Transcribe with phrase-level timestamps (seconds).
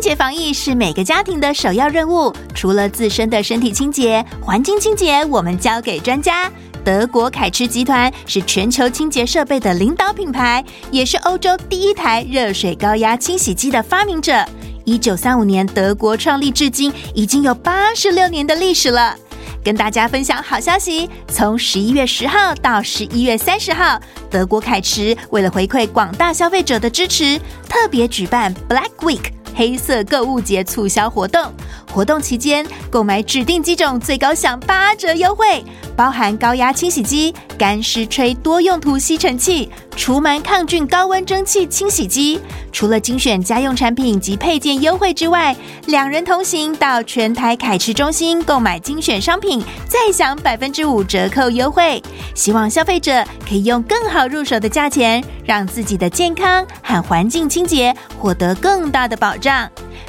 [0.00, 2.34] 清洁防疫是每个家庭的首要任务。
[2.54, 6.50] 除了自身的身体清洁，环境清洁我们交给专家。
[6.82, 14.42] 德国凯驰集团是全球清洁设备的领导品牌，也是欧洲第一台热水高压清洗机的发明者。
[14.86, 19.14] 一九三五年德国创立至今，已经有八十六年的历史了。
[19.62, 29.39] 跟大家分享好消息，从十一月十号到十一月三十号，德国凯驰为了回馈广大消费者的支持，特别举办 Black Week。
[29.54, 31.52] 黑色购物节促销活动，
[31.92, 35.64] 活动期间购买指定机种最高享八折优惠，
[35.96, 42.40] 包含高压清洗机、干湿吹多用途吸尘器、除螨抗菌高温蒸汽清洗机。
[42.72, 45.54] 除了精选家用产品及配件优惠之外，
[45.86, 52.00] 两人同行到全台凯驰中心购买精选商品，再享百分之五折扣优惠。
[52.32, 59.68] 希望消费者可以用更好入手的价钱，让自己的健康和环境清洁获得更大的保账。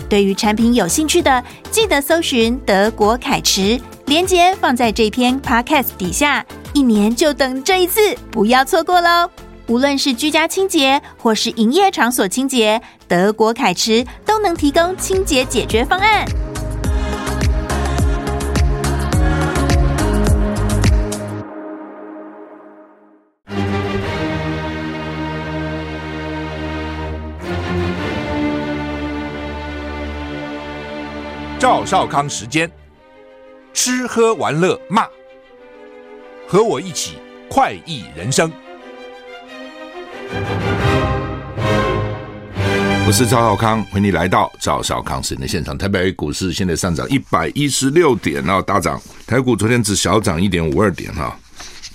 [0.10, 6.46] 对于产品有兴趣的，记得搜寻德国凯驰，链接放在这篇 podcast 底下。
[6.74, 9.30] 一年就等这一次，不要错过喽！
[9.68, 16.26] 无论是居家清洁或是营业场所清洁，德国凯驰都能提供清洁解决方案。
[31.72, 32.70] 赵少康时间，
[33.74, 35.08] 吃喝玩乐骂，
[36.46, 37.14] 和我一起
[37.50, 38.52] 快意人生。
[43.08, 45.78] 我是赵少康，欢迎你来到赵少康时间的现场。
[45.78, 49.02] 台北股市现在上涨一百一十六点，然后大涨。
[49.26, 51.40] 台股昨天只小涨一点五二点哈。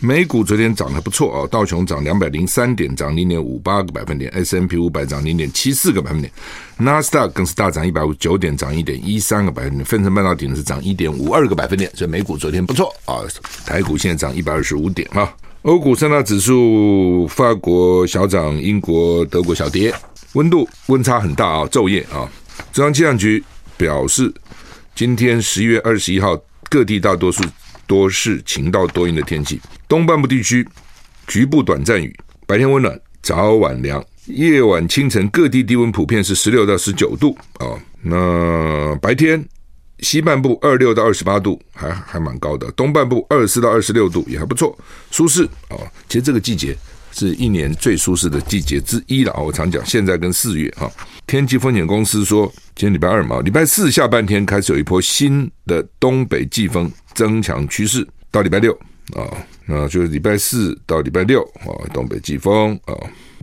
[0.00, 6.30] 美股昨天涨得不错哦，道琼涨两百零三点，涨零点五八个百分点；S&P 五百涨零点七四个百分点；
[6.76, 11.90] 纳斯达克更是大涨一百五九点，涨一点一三个百分点；费城半导体呢是涨一点五二个百分点。
[11.94, 13.24] 所以美股昨天不错啊，
[13.64, 15.34] 台股现在涨一百二十五点啊。
[15.62, 19.92] 欧股三大指数，法国小涨，英国、德国小跌，
[20.34, 22.30] 温度温差很大啊，昼夜啊。
[22.70, 23.42] 中央气象局
[23.78, 24.32] 表示，
[24.94, 27.42] 今天十一月二十一号，各地大多数
[27.86, 30.66] 多是晴到多云的天气，东半部地区
[31.26, 32.14] 局部短暂雨，
[32.46, 37.78] 白天温暖，早晚凉，夜晚清晨各地低温普遍是十六到十九度啊。
[38.02, 39.44] 那白天。
[40.00, 42.70] 西半部二六到二十八度，还还蛮高的。
[42.72, 44.78] 东半部二十四到二十六度也还不错，
[45.10, 45.76] 舒适啊。
[46.06, 46.76] 其实这个季节
[47.16, 49.40] 是一年最舒适的季节之一了啊。
[49.40, 50.90] 我常讲，现在跟四月哈，
[51.26, 58.72] 天气风险公司说，今天礼拜二嘛，礼拜四下半天开始有一波新的东北季风增强趋势，到礼拜六
[59.14, 59.24] 啊，
[59.64, 62.94] 那就是礼拜四到礼拜六啊，东北季风啊。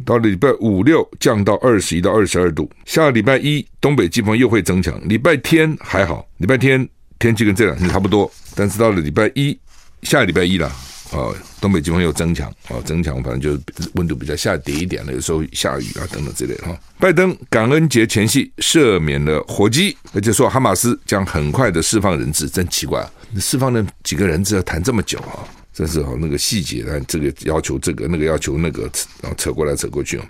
[0.03, 4.99] 到了礼拜五六降到二十一到二十二度，下礼拜一东北季风又会增强。
[5.07, 6.85] 礼拜天还好，礼拜天
[7.19, 9.57] 天气跟这两天差不多，但是到了礼拜一
[10.01, 10.69] 下礼拜一了，
[11.13, 16.77] 哦，东北季风又增强，哦，增强反正就是温度比较下跌一点了，有时候下雨啊等等之类的哈。
[16.99, 23.07] 拜登感恩节前夕赦免了火鸡，而且说哈马斯将很快的释放人质，真奇怪，
[23.39, 25.45] 释放了几个人质要谈这么久啊？
[25.73, 28.83] 这是哦，那个细节，看这个要求这个，那个要求那个，
[29.21, 30.25] 然后扯过来扯过去哦。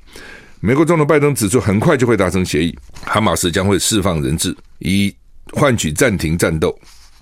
[0.61, 2.73] 美国总统拜登指出，很快就会达成协议，
[3.03, 5.13] 哈马斯将会释放人质，以
[5.51, 6.73] 换取暂停战斗。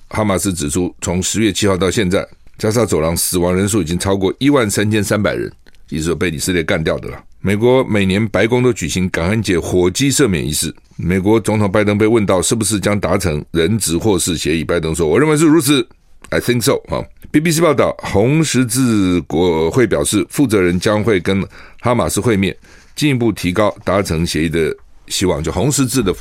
[0.10, 2.28] 哈马斯指出，从十月七号到现在，
[2.62, 5.52] 加沙走廊死亡人数已经超过一万三千三百人，
[5.90, 7.18] 也就是说被以色列干掉的了。
[7.40, 10.72] 美国每年白宫都举行感恩节火鸡赦免仪式。
[10.96, 15.84] 美国总统拜登被问到是不是将达成人质获释协议，拜登说：“我认为是如此。”
[16.30, 17.04] I think so 啊。
[17.32, 21.44] BBC 报道，红十字国会表示，负责人将会跟
[21.80, 22.56] 哈马斯会面，
[22.96, 24.72] 进一步提高达成协议的
[25.12, 25.44] 希望。
[25.44, 26.12] 就红十字的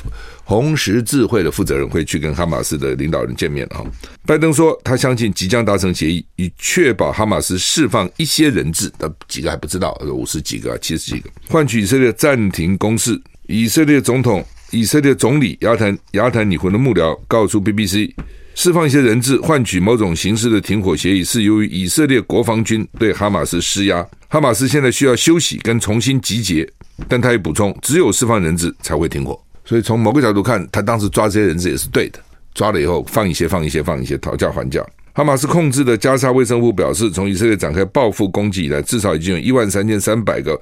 [0.43, 3.81] 红十字会的负责人会去跟哈马斯的领导人见面啊。
[4.25, 13.19] 拜登说，他相信即将达成协议，以确保哈马斯释放一些人质，那几个还不知道，五十几个、七十几个，换取以色列暂停攻势。
[13.47, 18.13] 以色列总统、以色列总理亚坦亚坦尼胡的幕僚告诉 BBC。
[18.53, 24.05] 释放一些人质，换取某种形式的停火协议，是由于以色列国防军对哈马斯施压。
[24.27, 26.69] 哈马斯现在需要休息跟重新集结，
[27.07, 29.39] 但他也补充，只有释放人质才会停火。
[29.63, 32.19] 所以从某个角度看，他当时抓这些人质也是对的。
[32.53, 34.85] 抓了以后放一些，放一些，放一些，讨价还价。
[35.13, 40.59] 哈马斯控制的加沙卫生部表示，从以色列展开报复攻击以来，至少已经有一万三千三百个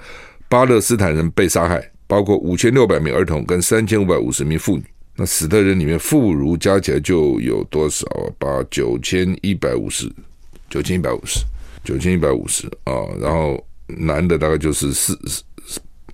[0.47, 4.83] 巴勒斯坦人被杀害，包括五千六百名儿童跟三千五百五十名妇女。
[5.15, 8.05] 那死的人里面，妇孺加起来就有多少？
[8.37, 10.11] 八九千一百五十，
[10.69, 11.41] 九千一百五十，
[11.83, 12.93] 九千一百五十啊！
[13.19, 15.19] 然后男的大概就是四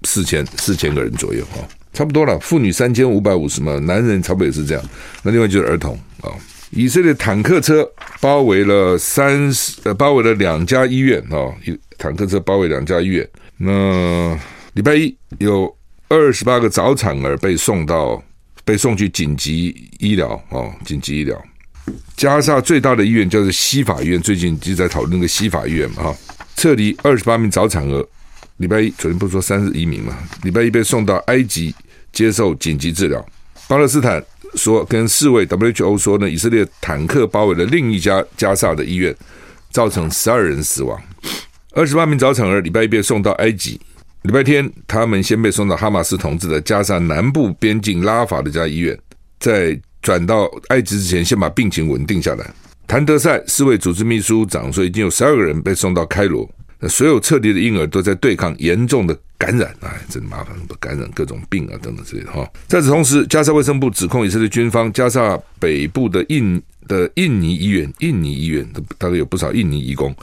[0.06, 1.60] 四千四千个人左右啊。
[1.94, 2.38] 差不多了。
[2.40, 4.84] 妇女三千五百五十嘛，男人差不多也是这样。
[5.24, 6.28] 那另外就是儿童啊、
[6.72, 11.56] 以色列坦克车包围了三十呃，包围了两家医院啊、哦，
[11.98, 13.26] 坦克车包围两家医院。
[13.58, 14.38] 那
[14.74, 15.74] 礼拜一有
[16.10, 18.22] 二十八个早产儿被送到
[18.66, 21.42] 被送去紧急医疗哦，紧急医疗。
[22.18, 26.16] 加沙最大的医院叫做西法医院，最近就在讨论那个西法医院嘛哈，
[26.58, 28.06] 撤离二十八名早产儿。
[28.58, 30.18] 礼拜一昨天不是说三十一名嘛？
[30.44, 31.74] 礼拜一被送到埃及
[32.12, 33.26] 接受紧急治疗。
[33.68, 34.24] 巴勒斯坦。
[34.54, 39.14] 说跟世卫 WHO 说呢，以色列坦克包围了另一家加萨的医院，
[39.70, 40.98] 造成十二人死亡，
[41.74, 43.78] 二十八名早产儿礼拜一被送到埃及，
[44.22, 48.98] 礼拜天他们先被送到哈马斯统治的加萨南部边境拉法的家医院，
[49.40, 52.50] 在转到埃及之前，先把病情稳定下来。
[52.88, 56.50] 谭德赛世卫组织秘书长说，已经有十二个人被送到开罗。
[56.88, 62.48] 所有撤离的婴儿都在对抗严重的感染，哎，真麻烦，感染各种病啊，等等之类的哈。
[62.68, 68.68] 在此同时，加沙卫生部指控以色列军方加沙北部的印的印尼医院，印尼医院
[68.98, 70.16] 大概有不少印尼移工，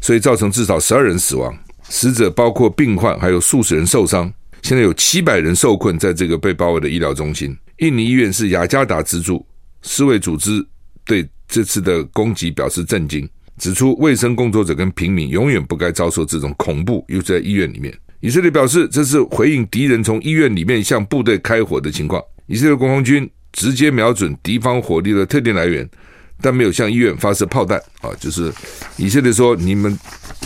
[0.00, 1.56] 所以造成至少十二人死亡，
[1.88, 4.32] 死者包括病患，还有数十人受伤。
[4.62, 7.54] 现在有七百人受困在这个被包围的医疗中心。
[7.78, 9.44] 印尼医院是雅加达资助，
[9.82, 10.64] 世卫组织
[11.04, 13.28] 对这次的攻击表示震惊。
[13.58, 17.92] 指出，卫生工作者跟平民永远不该遭受这种恐怖，又在医院里面。
[18.20, 22.22] 以色列表示，这是回应敌人从医院里面向部队开火的情况。
[22.46, 25.88] 以色列国防军直接瞄准敌方火力的特定来源，
[26.40, 27.78] 但没有向医院发射炮弹。
[28.00, 28.52] 啊，就是
[28.96, 29.98] 以色列说，你们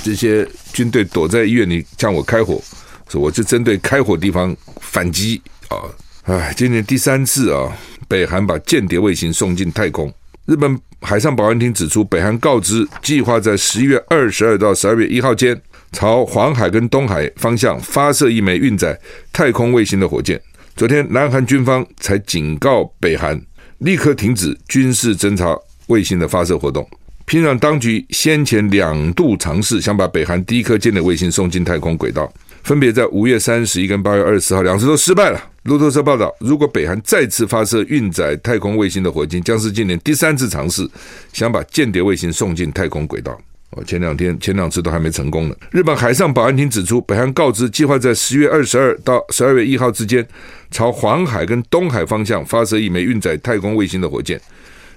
[0.02, 2.60] 这些军队躲在医院里向我开火，
[3.08, 5.40] 说我就针对开火地方反击。
[5.68, 5.78] 啊，
[6.24, 7.72] 哎，今年第三次啊，
[8.08, 10.12] 北韩把间谍卫星送进太空。
[10.48, 15.60] 日本海上保安厅指出，北韩告知计划在十一月二十二到十二月一号间，
[15.92, 18.98] 朝黄海跟东海方向发射一枚运载
[19.30, 20.40] 太空卫星的火箭。
[20.74, 23.38] 昨天，南韩军方才警告北韩，
[23.80, 25.54] 立刻停止军事侦察
[25.88, 26.88] 卫星的发射活动。
[27.26, 32.32] 平壤当局先前两度尝试想把北韩第一颗间谍卫星送进太空轨道。
[32.62, 35.40] 分别在五月三十一跟八月二十号，两次都失败了。
[35.64, 40.88] 路透社报道，如果北韩再次发射运载太空卫星的火箭，将是今年第三次尝试
[41.32, 43.38] 想把间谍卫星送进太空轨道。
[43.72, 45.54] 哦，前两天前两次都还没成功呢。
[45.70, 50.26] 日本海上保安厅指出，北韩告知计划在十月二十二到十二月一号之间，
[50.70, 54.40] 朝黄海跟东海方向发射一枚运载太空卫星的火箭。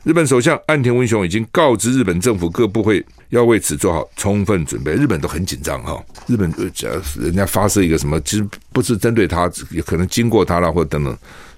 [0.03, 4.94] 日本首相岸田文雄已经告知日本政府各部会要为此做好充分准备。
[4.94, 11.15] 日本都很紧张哈，日本只要人家发射一个什么，其实不是针对他，也可能经过他了或等等，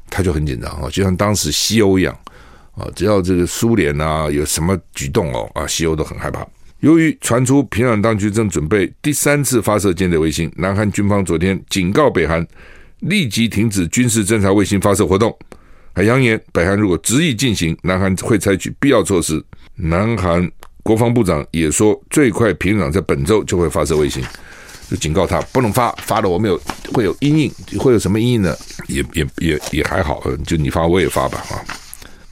[0.10, 2.14] 他就很紧张哈，就像当时西欧一样
[2.76, 6.46] 啊，只要这个苏联啊有什么举动哦啊，西欧都很害怕。
[6.82, 12.46] 由于传出平壤当局正准备第三次发射间谍卫星，南韩军方昨天警告北韩
[13.00, 15.34] 立即停止军事侦察卫星发射活动。
[15.96, 19.44] 还扬言，北韩如果执意进行，南韩会采取必要措施。
[19.76, 20.50] 南韩
[20.82, 24.24] 国防部长也说，最快平壤在本周就会发射卫星，
[24.90, 26.60] 就警告他不能发，发了我们有
[26.92, 28.56] 会有阴影，会有什么阴影呢？
[28.88, 31.62] 也也也也还好，就你发我也发吧啊。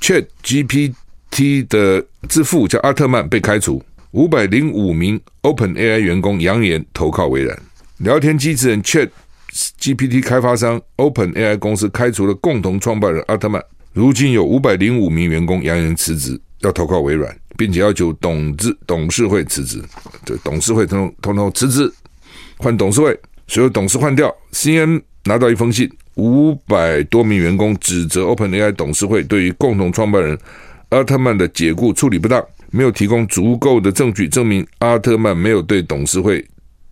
[0.02, 7.62] Chat GPT 的之父叫阿特曼被开除，五百零五名 Open AI 员工扬言投靠微软，
[7.98, 9.10] 聊天机器人 Chat。
[9.52, 13.62] GPT 开发商 OpenAI 公司开除了共同创办人阿特曼，
[13.94, 19.84] 如今有五百零五名员工扬言辞职，要投靠微软，并且要求董事董事会辞职。
[20.24, 21.92] 这董事会通通通辞职，
[22.58, 24.34] 换董事会，所有董事换掉。
[24.54, 30.38] CN 拿到一封信，五百多名员工指责 OpenAI 董事会对于共同创办人
[30.90, 36.46] 阿特曼的解雇处理不当，没有提供足够的证据证明阿特曼没有对董事会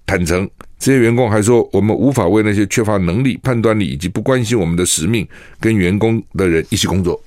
[0.06, 0.50] 坦诚。
[0.80, 5.28] 这些员工还说：“我们无法为那些缺乏能力、判断力以及不关心我们的使命
[5.60, 7.22] 跟员工的人一起工作。”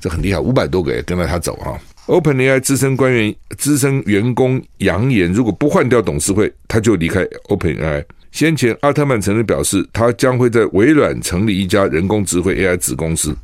[0.00, 1.74] 这很厉害，五百多个也跟着他走啊
[2.06, 8.04] ！OpenAI 资深官员、资深员工扬言，如果不换掉董事会，他就离开 OpenAI。
[8.30, 13.36] 先前，阿特曼曾经表示，他将会在微软成立一家人工智慧 AI 子公司。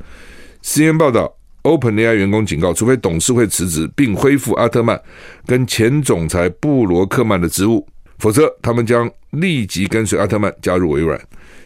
[0.62, 5.00] CNN 报道，OpenAI 员工警告，除非董事会辞职并恢复阿特曼
[5.46, 7.86] 跟前总裁布罗克曼的职务。
[8.18, 11.20] 否则，他们将立即跟随阿特曼加入微软。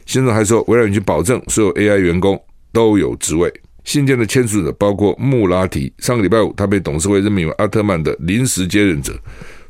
[0.07, 2.41] 信中还说，微软已经保证所有 AI 员工
[2.73, 3.53] 都有职位。
[3.85, 5.93] 信件的签署者包括穆拉提。
[5.99, 9.13] 上个礼拜五，他被董事会任命为阿特曼的临时接任者，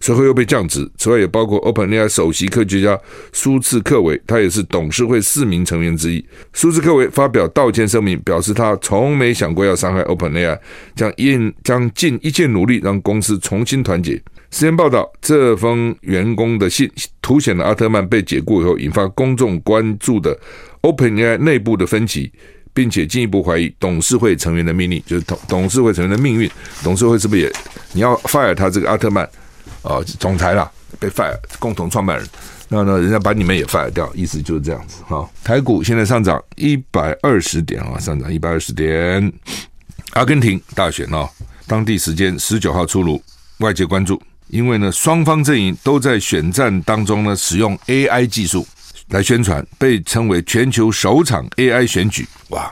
[0.03, 0.87] 随后又被降职。
[0.99, 2.99] 此外，也包括 OpenAI 首席科学家
[3.33, 6.23] 苏茨克维，他也是董事会四名成员之一。
[6.53, 10.59] 苏茨克维发表道歉声明，表示他从没想过要伤害 OpenAI，
[10.97, 14.21] 将尽将尽一切努力让公司重新团结。
[14.51, 16.91] 时间报道，这封员工的信
[17.23, 20.37] 凸显了阿特曼被解雇以后引发公众关注的
[20.83, 22.31] OpenAI 内部的分歧，
[22.75, 26.51] 并且进一步怀疑董事会成员的命令，就是董董事会成员的命运。
[26.83, 27.53] 董事会是不是也
[27.93, 29.27] 你要 fire 他这个阿特曼
[29.83, 32.29] 啊、总裁啦，被 fire，共同创办人，
[32.69, 35.29] 那呢，人家把你们也 fire 掉，意思就是这样子哈。
[35.43, 39.33] 台股现在上涨一百二十点啊，上涨一百二十点。
[40.12, 41.29] 阿根廷大选啊，
[41.67, 43.23] 当地时间十九号出炉，
[43.59, 44.21] 外界关注。
[44.49, 48.67] 因为呢，双方阵营都在选战当中呢，使用 AI 技术
[49.09, 52.29] 来宣传，被称为全球首场 AI 选举。
[52.51, 52.71] 哇，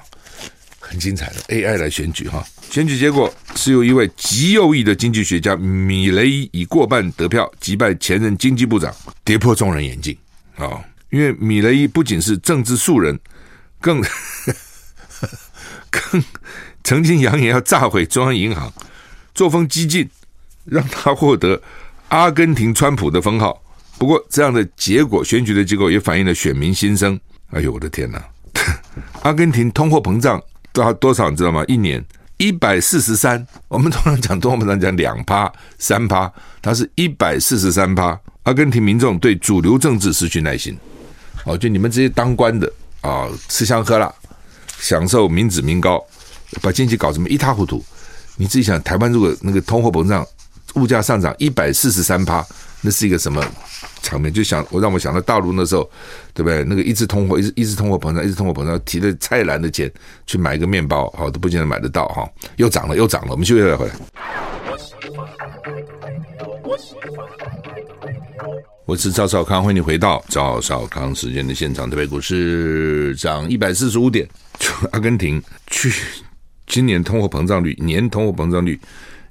[0.90, 2.44] 很精彩的 AI 来选举哈！
[2.68, 8.92] 选举结果是由一位极右翼的经济学家米雷伊以过半得票击败前任经济部长，
[9.24, 10.16] 跌破众人眼镜
[10.56, 10.84] 啊！
[11.10, 13.16] 因为米雷伊不仅是政治素人，
[13.80, 14.02] 更
[15.90, 16.24] 更
[16.82, 18.72] 曾经扬言要炸毁中央银行，
[19.32, 20.10] 作风激进。
[20.66, 21.60] 让他获得
[22.08, 23.60] 阿根廷川普的封号。
[23.98, 27.18] 不过，这样的结果，选举的结果也反映了选民心声。
[27.50, 28.22] 哎呦，我的天哪！
[29.22, 30.40] 阿根廷通货膨胀
[30.72, 31.64] 多多少，你知道吗？
[31.66, 32.04] 一年
[32.36, 33.46] 一百四十三。
[33.68, 38.18] 我们通常讲通货膨胀讲两趴、三趴，它是一百四十三趴。
[38.44, 40.76] 阿根廷民众对主流政治失去耐心。
[41.44, 44.12] 哦，就你们这些当官的啊，吃香喝辣，
[44.78, 46.02] 享受民脂民膏，
[46.62, 47.84] 把经济搞什么一塌糊涂。
[48.36, 50.26] 你自己想，台湾如果那个通货膨胀，
[50.74, 52.44] 物价上涨一百四十三趴，
[52.80, 53.44] 那是一个什么
[54.02, 54.32] 场面？
[54.32, 55.88] 就想我让我想到大陆那时候，
[56.34, 56.64] 对不对？
[56.64, 59.90] 那个一直通货，一直一直通货膨胀，一直通货膨胀，提着菜篮的钱
[60.26, 62.28] 去买一个面包，好都不见得买得到哈。
[62.56, 63.28] 又涨了，又涨了。
[63.30, 63.94] 我们休息再回来。
[68.86, 71.88] 我是赵少康，欢迎你回到赵少康时间的现场。
[71.88, 74.28] 台北股市涨一百四十五点，
[74.92, 75.92] 阿根廷去
[76.66, 78.80] 今年通货膨胀率，年通货膨胀率。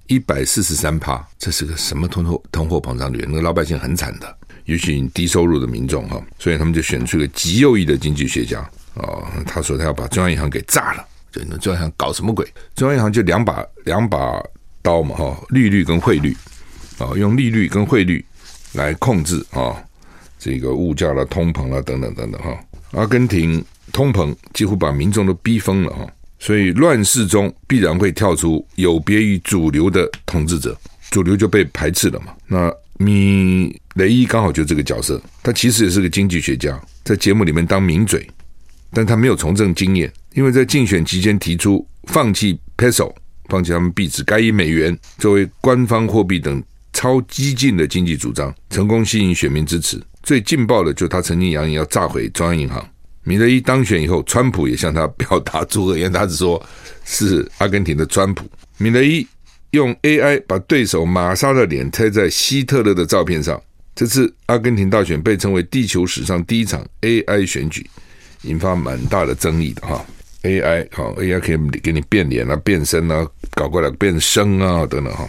[0.07, 3.23] 一百四十三趴，这是个什么通货通货膨胀率？
[3.27, 4.37] 那个老百姓很惨的，
[4.69, 8.59] 尤其低收入的民众哈，所以他们就选出一个极右翼的经济学家
[8.93, 12.47] 啊，他说他要把中央银行给炸了，就那中央银行搞什么鬼？
[12.75, 14.39] 中央银行就两把两把
[14.83, 16.37] 刀嘛哈，利率跟汇率
[16.99, 18.23] 啊，用利率跟汇率
[18.73, 19.75] 来控制啊
[20.37, 22.57] 这个物价啦、通膨啦等等等等哈。
[22.91, 26.07] 阿根廷通膨几乎把民众都逼疯了哈。
[26.41, 30.77] 所以乱世中必然会跳出有别于主流的统治者，
[31.11, 32.33] 主流就被排斥了嘛。
[32.47, 38.29] 那米雷伊刚好就这个角色，他其实也是个经济学家，在节目里面当名嘴，
[38.91, 43.09] 但他没有从政经验，因为在竞选期间提出放弃 peso，
[43.47, 49.97] 放弃他们币值，改以美元作为官方货币等超激进的经济主张，成功吸引选民支持。
[50.21, 52.85] 最劲爆的就是他曾经扬言要炸毁中央银行。
[53.23, 56.61] 米雷伊当选以后，川普也向他表达祝贺，因为他是说
[57.05, 58.45] 是阿根廷的川普。
[58.77, 59.27] 米雷伊
[59.71, 63.61] 用 AI 把对手玛莎的脸贴在希特勒的照片上。
[63.95, 67.89] 这次阿根廷大选被称为地球史上第一场 AI 选举，
[68.43, 70.05] 引发蛮大的争议的哈。
[70.43, 75.27] AI 好，AI 可以给你变脸啊、变身啊、搞过来变声啊等等哈。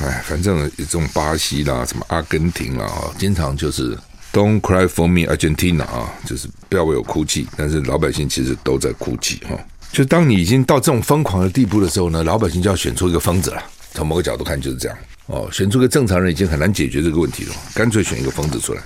[0.00, 3.96] 哎，反正这种巴西啦、什么阿根廷啦，哈，经常就是。
[4.34, 7.46] Don't cry for me, Argentina 啊，就是不要为我哭泣。
[7.54, 9.54] 但是老百姓其实都在哭泣哈。
[9.92, 13.62] 就当你已经到这种疯狂的地步的时候呢，老百姓就要选出一个疯子了。
[13.92, 18.82] 从某个角度看就是这样哦，选出个正常人已经很难解决这个问题了，干脆选一个疯子出来，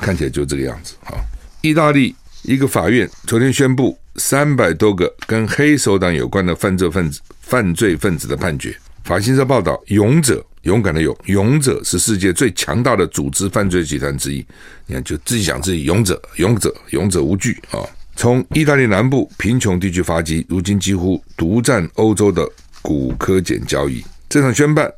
[0.00, 1.18] 看起来就这个样子啊。
[1.60, 8.76] 意大利一个法院昨天宣布，三百多个跟黑手党有关的犯罪分子、犯罪分子的判决。
[9.02, 10.44] 法新社报道，勇者。
[10.62, 14.36] 勇敢的勇，勇者是世界最强大的组织犯罪集团之一。
[14.86, 17.84] 你看，就自己讲自己勇者，勇者，勇者无惧啊！
[18.16, 22.48] 从意大利南部贫穷地区发迹，如今几乎独占欧洲的
[22.80, 24.04] 古柯碱交易。
[24.28, 24.90] 这场宣判，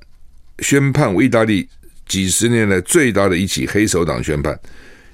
[0.61, 1.69] 宣判为意大利
[2.07, 4.59] 几十年来最大的一起黑手党宣判，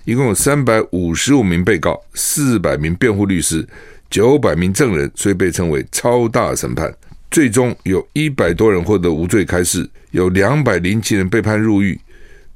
[0.05, 3.67] 一共有三百五十五名被告，四百名辩护律师，
[4.11, 6.93] 九百名证人，所以被称为超大审判。
[7.31, 11.99] 最终有一百多人获得无罪开释，有两百零七人被判入狱，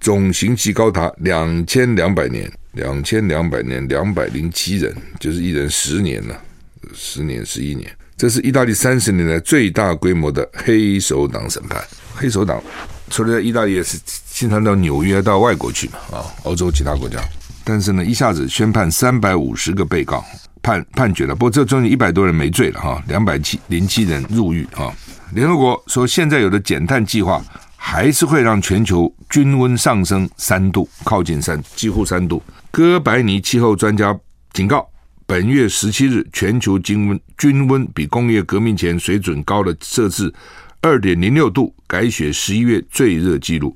[0.01, 6.39] 总刑期高达两千两百年，两千两百年，两百零七人，就是一人十年了，
[6.95, 7.91] 十年十一年。
[8.19, 11.83] 这是意大利三十年来最大规模的黑手党审判。
[12.15, 12.63] 黑手党
[13.11, 13.99] 除了在意大利，也是
[14.31, 17.19] 经常到纽约、到外国去嘛，啊，欧洲其他国家。
[17.65, 20.25] 但是呢，一下子宣判三百五十个被告。
[20.63, 24.93] 判判决了，不过这中间一百多人没罪了哈，两百七零七人入狱啊。
[25.33, 27.41] 联合国说，现在有的减碳计划
[27.77, 32.43] 还是会让全球均温上升三度，靠近三，几乎三度。
[32.77, 34.15] 哥白尼气候专家
[34.53, 34.87] 警告，
[35.25, 40.31] 本月十七日全球均温均温比工业革命前水准高了摄氏
[40.83, 43.75] 二点零六度，改写十一月最热纪录。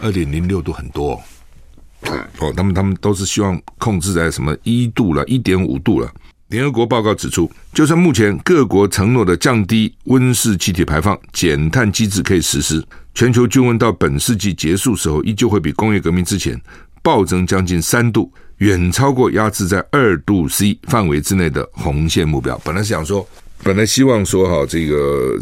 [0.00, 6.10] 二点零六度很多哦，哦，他们他们都是希望控制在什么一度了，一点五度了。
[6.48, 12.82] 联合国报告指出，就算目前各国承诺的降低温室气体排放减碳机制可以实施，
[13.14, 16.58] 全球均温到本世纪结束时候，依旧会比工业革命之前
[17.02, 22.56] 暴增将近三度，远超过压制在二度 C 范围之内的红线目标。
[22.64, 23.26] 本来是想说，
[23.62, 25.38] 本来希望说哈，这个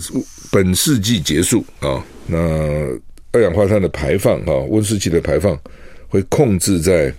[0.50, 2.38] 本世纪结束啊，那
[3.32, 5.58] 二氧化碳的排放哈，温室气的排放
[6.08, 7.14] 会控制在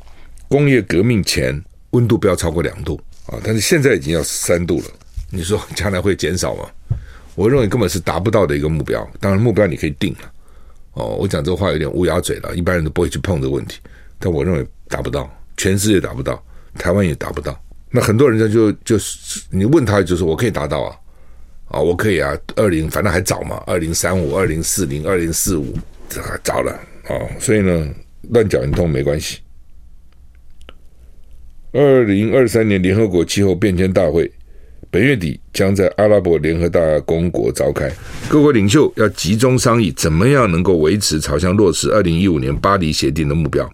[0.48, 3.00] 工业革命前温度不要超过两度。
[3.32, 3.38] 啊！
[3.44, 4.86] 但是现在已经要三度了，
[5.30, 6.66] 你说将来会减少吗？
[7.36, 9.08] 我认为根本是达不到的一个目标。
[9.20, 10.32] 当然，目标你可以定了。
[10.94, 13.78] 哦，我讲这话有点乌鸦嘴了，一般人都不会去碰这个问题。
[14.20, 16.44] 但我认为达不到，全世界达不到，
[16.76, 17.58] 台湾也达不到。
[17.90, 20.96] 那很多人家就就是你问他，就说我可以达到啊，
[21.70, 25.76] 啊，我可以啊，二零反正还早嘛，二零三五、二零四零、二零四五，
[26.08, 26.72] 这还早了
[27.08, 27.16] 啊。
[27.40, 27.88] 所以呢，
[28.30, 29.40] 乱讲一通没关系。
[31.72, 34.32] 二零二三年联合国气候变迁大会
[34.92, 37.92] 本月底将在阿拉伯联合大公国召开，
[38.28, 43.72] 各国领袖要集中商议怎么样能够维持朝向落实二零一五年巴黎协定的目标。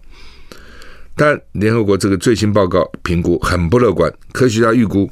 [1.16, 5.10] 但联合国这个最新报告评估很不乐观，科学家预估，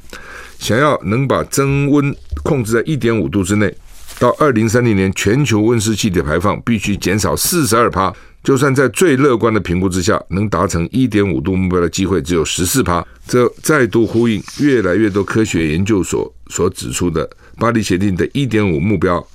[0.59, 3.75] 想要能把增温控制在一点五度之内，
[4.19, 8.13] 到二零三零年全球温室气体排放必须减少四十二趴。
[8.43, 19.25] 就算在最乐观的评估之下，能达成一点五度目标的机会只有十四趴，这再度呼应越来越多科学研究所所指出的，巴黎协定的一点五目标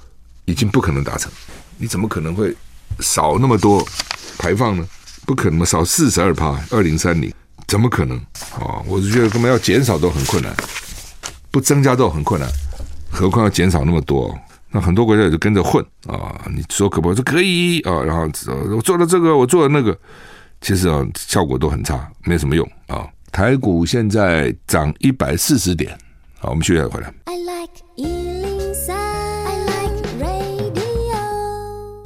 [0.44, 1.28] 已经不可能达成。
[1.78, 2.54] 你怎么可能会
[3.00, 3.84] 少那么多
[4.38, 4.86] 排放呢？
[5.30, 7.32] 不可能嘛少四十二趴，二零三零
[7.68, 8.18] 怎么可能？
[8.58, 10.52] 啊，我是觉得根本要减少都很困难，
[11.52, 12.50] 不增加都很困难，
[13.08, 14.36] 何况要减少那么多。
[14.72, 16.34] 那很多国家也就跟着混啊！
[16.52, 17.14] 你说可不可以？
[17.14, 18.02] 说可以啊！
[18.02, 18.28] 然后
[18.74, 19.96] 我做了这个，我做了那个，
[20.60, 23.06] 其实啊，效果都很差，没什么用啊。
[23.30, 25.96] 台股现在涨一百四十点，
[26.40, 27.14] 好，我们休息回来。
[27.26, 28.19] I like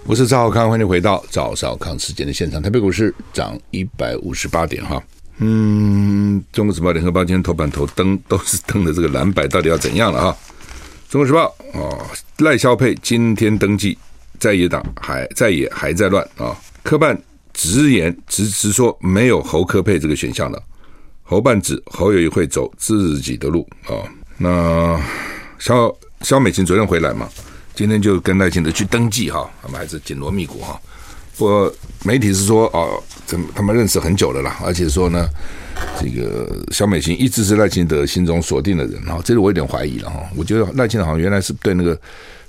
[0.07, 2.61] 我是赵少康，欢迎回到赵少康时间的现场。
[2.61, 5.03] 台北股市涨一百五十八点哈。
[5.39, 10.37] 嗯，中国时报、联合报今天头版头登都是登的这个蓝白到底要怎样了哈？
[11.09, 12.07] 中国时报哦，
[12.39, 13.97] 赖萧佩今天登记，
[14.39, 16.55] 在野党还在野还在乱啊。
[16.83, 17.19] 柯办
[17.55, 20.63] 直言直直说没有侯柯佩这个选项了。
[21.23, 24.05] 侯办指侯友宜会走自己的路啊。
[24.37, 25.01] 那
[25.59, 27.27] 萧萧美琴昨天回来嘛，
[27.75, 30.81] 今天就跟赖清德去登记哈，他们还是紧锣密鼓哈。
[31.37, 35.29] 不过媒体是说哦，怎他们认识很久了啦，而且说呢。
[36.01, 40.23] 这个萧美琴一直是赖清德心中锁定的人哈，这个我有点怀疑了哈。
[40.37, 42.01] 我觉得赖清德好像原来是对那个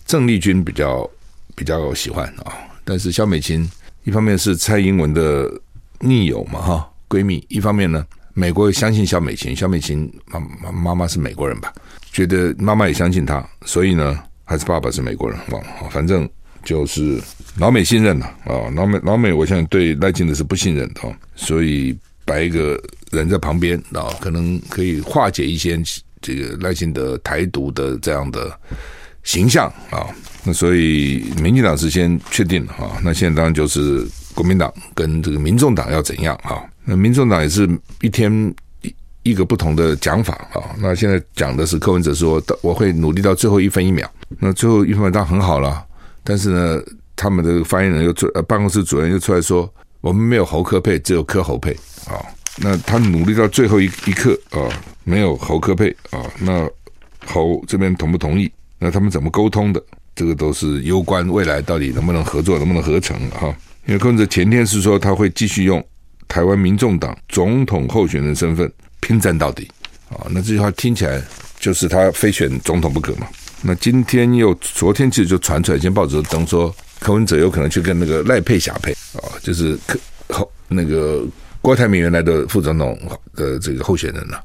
[0.05, 1.09] 郑丽君比较
[1.55, 3.67] 比较喜欢啊，但是萧美琴
[4.03, 5.51] 一方面是蔡英文的
[5.99, 11.73] 密友嘛哈，闺蜜，一方面呢，美国相信萧美琴，萧美琴妈妈妈妈是美国人吧，
[12.11, 16.29] 觉得妈妈也相信她，所以呢，还是爸爸是美国人忘了，反正
[16.63, 17.21] 就是
[17.57, 21.01] 老美信任了啊，老美老美我现在对赖清德是不信任的，
[21.35, 21.97] 所以。
[22.27, 22.75] 摆一个
[23.11, 25.79] 人在旁边啊，可能可以化解一些
[26.23, 28.51] 这个赖清德台独的这样的
[29.21, 30.09] 形象啊。
[30.43, 32.99] 那所以民进党是先确定了啊。
[33.03, 34.03] 那现在当然就是
[34.33, 36.65] 国民党跟这个民众党要怎样啊？
[36.83, 37.69] 那民众党也是
[38.01, 38.31] 一天
[39.25, 40.61] 一个不同的讲法啊。
[40.79, 44.09] 那现在讲的是柯文哲说，我会努力到最后一分一秒。
[44.39, 45.83] 那最后一分当然很好了，
[46.23, 46.81] 但是呢，
[47.15, 51.71] 他们的发言人又出，呃，办公室主任又出来说，我们没有侯科配，只有柯侯配。
[52.07, 52.21] 啊，
[52.57, 54.69] 那他努力到最后一一刻啊，
[55.03, 56.69] 没有侯科配啊，那
[57.25, 58.51] 侯这边同不同意？
[58.77, 59.83] 那他们怎么沟通的？
[60.15, 63.57] 这个都是攸关未来到底能不能合作，能不能合成哈、啊。
[63.85, 65.85] 因为柯文哲前天是说他会继续用
[66.27, 68.71] 台湾民众党总统候选人身份
[69.05, 69.69] 拼战到底
[70.09, 71.21] 啊，那这句话听起来
[71.59, 73.27] 就是他非选总统不可嘛。
[73.61, 81.23] 那今天又昨天其实就传出来，今天报纸登说柯文哲有可能去跟那个赖佩霞配啊，就是柯后那个。
[81.61, 82.95] 郭台铭原来的副总统
[83.33, 84.39] 的这个候选人了，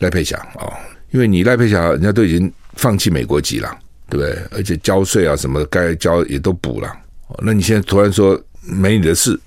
[0.00, 0.68] 赖佩霞啊，
[1.10, 3.78] 因为你赖佩霞人家都已经放弃美国籍了，
[4.10, 4.42] 对不对？
[4.58, 6.94] 而且交税啊什么该交也都补了，
[7.38, 9.40] 那你现在突然说没你的事，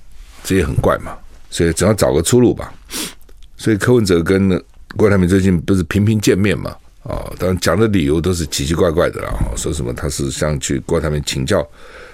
[0.44, 1.16] 这也很怪嘛。
[1.52, 2.74] 所以只要找个出路吧。
[3.64, 4.62] 所以柯文哲跟
[4.98, 6.76] 郭台铭最近不是频频见面嘛？
[7.04, 11.66] 啊，当然讲的理由都是奇奇怪怪的啦，说什么他是想去郭台铭请教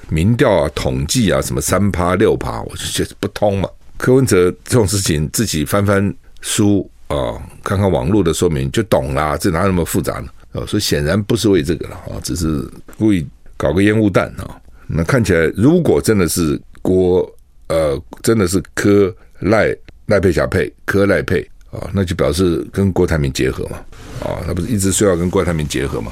[0.10, 3.68] 民调啊、统计啊，什么三趴六趴，我就觉得不通嘛。
[3.98, 10.28] 柯文哲这种事情自己翻翻书啊、看看网络的说明就懂啦，这哪有那么复杂呢？
[10.52, 12.64] 哦，所以显然不是为这个了啊，只是
[12.96, 14.62] 故意搞个烟雾弹啊。
[14.86, 17.28] 那看起来，如果真的是郭
[17.70, 19.76] 呃，真的是柯赖
[20.10, 21.42] 赖佩霞配柯赖配
[21.72, 23.78] 啊，那就表示跟郭台铭结合嘛
[24.22, 26.12] 啊，他不是一直说要跟郭台铭结合嘛？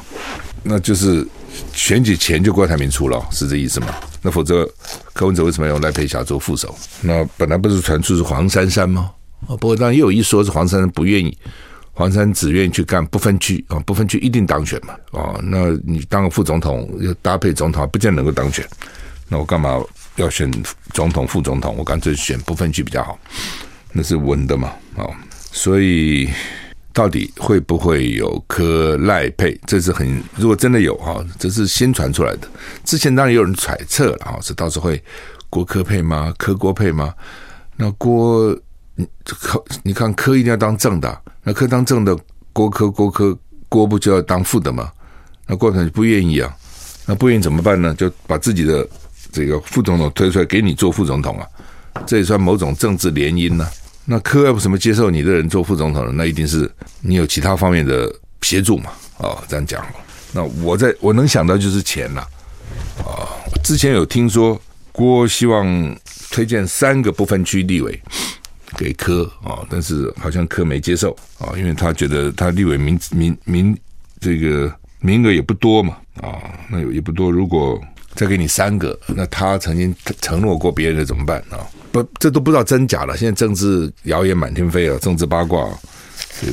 [0.64, 1.26] 那就是
[1.74, 3.88] 选举前就郭台铭出了，是这意思吗？
[4.22, 4.70] 那否则
[5.14, 6.74] 柯文哲为什么要用赖佩霞做副手？
[7.02, 9.12] 那本来不是传出是黄珊珊吗？
[9.48, 11.38] 啊，不过当然又有一说是黄珊珊不愿意。
[11.94, 15.40] 黄珊只愿意去干不分区啊，不分区一定当选嘛啊？
[15.42, 18.64] 那你当个副总统要搭配总统，不见得能够当选。
[19.28, 19.82] 那我干嘛
[20.18, 20.52] 要选
[20.94, 21.76] 总统、副总统？
[21.76, 23.18] 我干脆选不分区比较好，
[23.94, 25.06] 那是稳的嘛啊？
[25.52, 26.30] 所以
[26.94, 29.60] 到底会不会有柯赖配？
[29.66, 32.48] 这是很如果真的有哈，这是新传出来的。
[32.84, 35.04] 之前当然有人揣测了啊，是到时候会
[35.50, 36.34] 郭柯配吗？
[36.38, 37.14] 柯郭配吗？
[37.76, 38.56] 那郭
[38.96, 41.22] 你柯你看柯一定要当正的。
[41.44, 42.18] 那柯当正的
[42.52, 43.38] 郭柯郭柯
[43.70, 44.92] 郭不就要当副的吗？
[45.46, 46.54] 那郭台铭不愿意啊，
[47.06, 47.94] 那不愿意怎么办呢？
[47.96, 48.88] 就把自己的
[49.32, 51.48] 这个副总统推出来给你做副总统啊，
[52.06, 53.68] 这也算某种政治联姻呢。
[54.06, 56.12] 那柯要不什么接受你的人做副总统呢？
[56.14, 56.70] 那一定是
[57.02, 58.92] 你有其他方面的协助嘛。
[59.18, 59.86] 啊，这样讲。
[60.34, 62.22] 那我在我能想到就是钱了
[63.00, 63.26] 啊。
[63.64, 65.96] 之前有听说郭希望
[66.30, 68.00] 推荐三个不分区立委。
[68.76, 73.76] 给柯啊，但是好像柯没接受啊，因为他觉得他立委名名名
[74.20, 76.36] 这个名额也不多嘛啊，
[76.70, 77.32] 那也不多。
[77.32, 77.82] 如果
[78.14, 81.64] 再给你三个，那他曾经承诺过别人的怎么办啊？
[82.20, 83.16] 这都不知道真假了。
[83.16, 85.70] 现在政治谣言满天飞啊，政治八卦，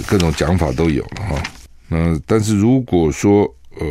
[0.07, 1.43] 各种讲法都有了哈。
[1.89, 3.43] 那但是如果说
[3.79, 3.87] 呃，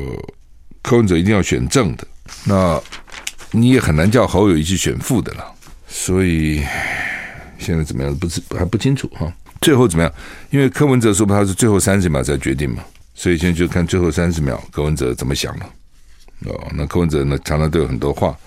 [0.81, 2.07] 柯文哲一定要选正的，
[2.45, 2.81] 那
[3.51, 5.45] 你也很难叫侯友宜去选副的了。
[5.87, 6.63] 所以。
[7.59, 8.13] 现在怎么样？
[8.17, 9.31] 不是还不清楚哈。
[9.61, 10.13] 最后怎么样？
[10.49, 12.83] 因为柯文哲说他是最后三十秒才决定嘛，
[13.15, 15.65] 所以现在就看最后三十秒柯文哲怎么想了。
[16.47, 18.37] 哦，那柯文哲呢，常常都有很多话。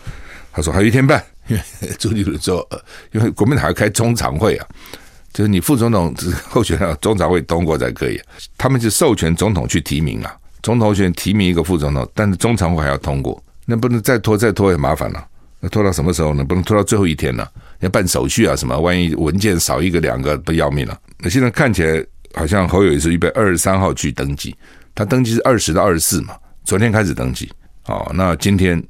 [0.52, 1.62] 他说还有一天半，因 为
[1.98, 2.66] 朱立伦说，
[3.12, 4.66] 因为国民党要开中常会啊，
[5.32, 6.14] 就是你副总统
[6.48, 8.20] 候选人中常会通过才可以。
[8.58, 15.26] 他们是授权总统去提名啊，总统选提名一个副总统，但是中常会还要通过，那不能再拖再拖也麻烦了。
[15.60, 16.44] 那拖到什么时候呢？
[16.44, 17.50] 不能拖到最后一天了。
[17.80, 18.78] 要办手续啊，什么？
[18.78, 20.98] 万一文件少一个两个，不要命了。
[21.18, 22.04] 那现在看起来
[22.34, 24.54] 好像侯友宜是预备二十三号去登记，
[24.94, 27.50] 他登记是二十到二十四嘛，昨天开始登记。
[27.86, 28.82] 哦，那今天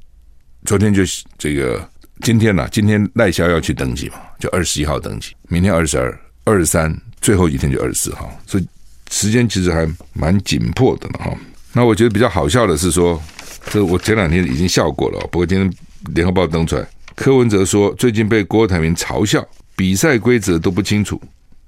[0.65, 1.03] 昨天就
[1.37, 1.87] 这个
[2.21, 2.67] 今天呢？
[2.71, 8.67] 今天赖萧要去登记嘛，就二十一号登记，明天二十二、二十三，最后一天就二十四号，所以
[9.09, 11.37] 时间其实还蛮紧迫的了哈。
[11.73, 13.21] 那我觉得比较好笑的是说，
[13.69, 15.71] 这我前两天已经笑过了，不过今天
[16.13, 16.85] 联合报登出来。
[17.15, 19.43] 柯文哲说：“最近被郭台铭嘲笑，
[19.75, 21.19] 比赛规则都不清楚，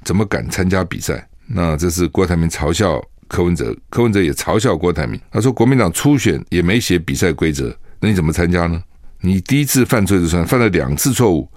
[0.03, 5.19] 怎么敢参加比赛？”那这是郭台铭嘲笑柯文哲，柯文哲也嘲笑郭台铭。
[5.31, 8.83] 他说：“国民党初选也没写比赛规则，那你怎么参加呢？
[9.21, 11.47] 你第一次犯错就算，犯了两次错误，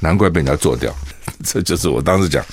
[0.00, 0.94] 难怪被人家做掉。
[1.44, 2.44] ”这就是我当时讲，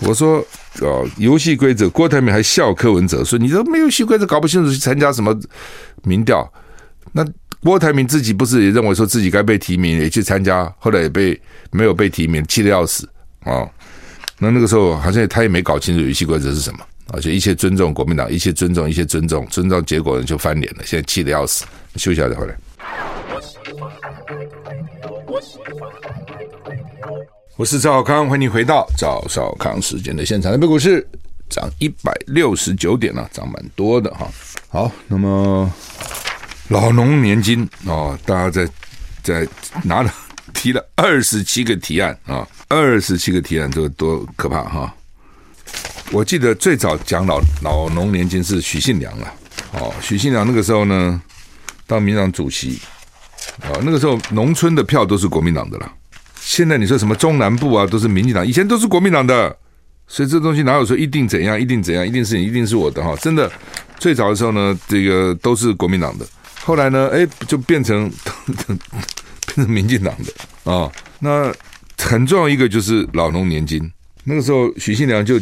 [0.00, 0.44] 我说
[0.80, 5.38] ：“哦，游戏规则。”郭台铭还笑柯文哲说：“你都没有游戏规则，搞不清楚去参加什么
[6.02, 6.52] 民调？”
[7.12, 7.26] 那。
[7.64, 13.08] 郭台铭自己不是也认为说自己该被提名，也去参加，后来也被没有被提名，气得要死
[13.44, 13.70] 啊、哦！
[14.40, 16.80] 那那个时候好像他也没搞清楚游戏规则是什么，
[17.12, 21.64] 而且一切尊重国民党，一切尊重，一切尊重，尊重结果呢就翻脸了，现在气得要死。
[21.94, 22.56] 休息一下再回来。
[27.56, 30.52] 我是赵少康，欢迎你回到赵少康时间的现场。
[30.52, 31.06] 台北股市
[31.48, 34.28] 涨一百六十九点了，涨蛮多的哈。
[34.68, 35.70] 好，那么。
[36.68, 38.66] 老农年金哦，大家在
[39.22, 39.46] 在
[39.84, 40.10] 拿了
[40.54, 44.94] 提了二十七个提案啊，二十七个提案，这个多可怕哈！
[46.12, 49.34] 我记得最早讲老老农年金是许信良了，
[49.72, 51.20] 哦，许信良那个时候呢，
[51.86, 52.80] 当民党主席
[53.62, 55.92] 啊，那个时候农村的票都是国民党的啦。
[56.40, 59.56] 现在你说什么中南部啊，都是民进党，以前都是国民党的，
[60.06, 63.14] 所以这东西哪有说一定怎样，一定怎样，一定是你，一定是我的哈？
[63.16, 63.50] 真的，
[63.98, 66.26] 最早的时候呢，这个都是国民党的。
[66.64, 67.08] 后来呢？
[67.12, 68.08] 哎，就变成
[68.66, 71.52] 变成民进党的啊、那
[71.98, 73.90] 很重要一个就是老农年金。
[74.24, 75.40] 那个时候许信良就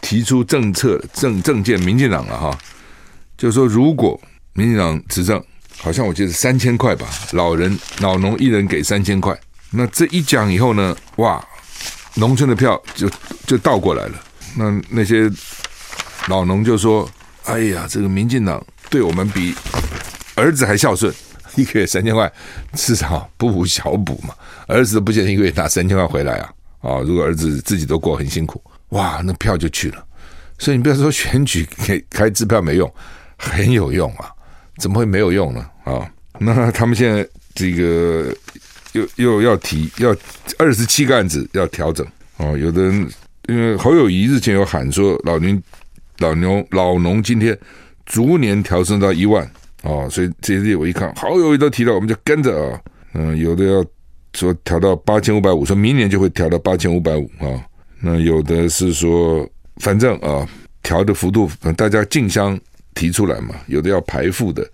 [0.00, 2.58] 提出政策政政见，民进党了哈。
[3.38, 4.20] 就是说，如果
[4.54, 5.40] 民进党执政，
[5.86, 9.38] 好像我记得三千块吧，老人老农一人给三千块。
[9.70, 11.40] 那这一讲以后呢，哇，
[12.14, 13.08] 农村的票就
[13.46, 14.20] 就倒过来了。
[14.56, 15.30] 那那些
[16.26, 17.08] 老农就说
[17.46, 19.54] ：“哎呀，这个民进党对我们比。”
[20.34, 21.14] 儿子还孝顺，
[21.54, 22.30] 一个月三千块，
[22.72, 24.34] 至少不无小补嘛。
[24.66, 26.50] 儿子都不见得一个月拿三千块回来啊！
[26.80, 30.04] 啊，如果儿子自己都过很辛苦，哇，那票就去了。
[30.58, 32.92] 所以你不要说选举给 开支票没用，
[33.36, 34.32] 很有用啊！
[34.78, 35.64] 怎么会没有用呢？
[35.86, 36.06] 啊，
[36.38, 38.34] 那他们现在这个
[38.92, 40.14] 又又要提要
[40.58, 42.58] 二十七个案子要调整哦。
[42.58, 43.08] 有的人
[43.48, 45.62] 因为侯友谊日前有喊说，老年
[46.18, 47.56] 老牛老农今天
[48.04, 49.50] 逐年调升到一万
[49.82, 52.80] 哦，所以这些我一看，侯友宜都提到，我们就跟着啊。
[53.14, 53.84] 嗯，有的要
[54.34, 57.64] 说调到八千五百五，说明年就会调到八千五百五啊。
[58.00, 59.48] 那有的是说。
[59.80, 60.48] 反正啊，
[60.82, 62.58] 调的幅度，大家竞相
[62.94, 63.54] 提出来嘛。
[63.66, 64.66] 有的要排富的，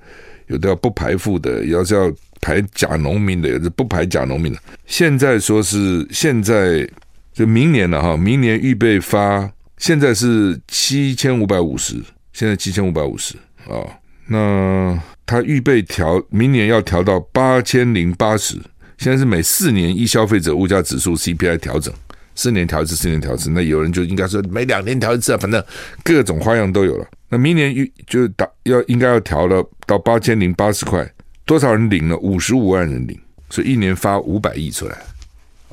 [0.48, 4.58] 有的要不排富的，要是要排假农民的，有的不排假农民的。
[4.86, 6.88] 现在说是现在
[7.32, 11.94] 就明年了哈，明年预备发，现在是七千五百五十，
[12.32, 13.34] 现在七千五百五十
[13.68, 13.98] 啊。
[14.26, 18.56] 那他预备调，明年要调到八千零八十。
[18.98, 21.92] 现在是每四年一消费者物价指数 CPI 调整。
[22.34, 25.62] 四年调一次，四年调一次，那有人就应该说每两年调一次啊，反正
[26.02, 27.06] 各种花样都有了。
[27.32, 31.10] 那明年预就打要应该要调了到八千零八十块，
[31.46, 32.16] 多少人领了？
[32.18, 33.18] 五十五万人领，
[33.48, 34.98] 所以一年发五百亿出来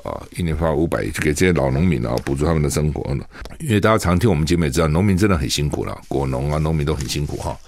[0.01, 3.13] 啊，一年发五百亿，就给这些老农民啊，补助他们的生活。
[3.59, 7.59] 因为大家常听我们节目也知道，农民真的很辛苦了，果农啊，农民都很辛苦哈，